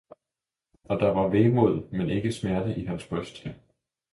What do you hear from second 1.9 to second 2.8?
men ikke smerte